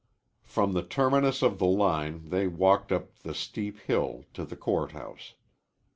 From 0.41 0.73
the 0.73 0.81
terminus 0.81 1.43
of 1.43 1.59
the 1.59 1.67
line 1.67 2.29
they 2.29 2.47
walked 2.47 2.91
up 2.91 3.19
the 3.19 3.35
steep 3.35 3.77
hill 3.81 4.25
to 4.33 4.43
the 4.43 4.55
court 4.57 4.93
house. 4.93 5.35